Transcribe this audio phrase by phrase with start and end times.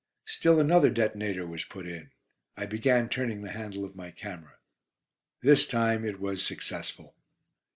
[0.25, 2.09] Still another detonator was put in.
[2.57, 4.53] I began turning the handle of my camera.
[5.43, 7.13] This time it was successful.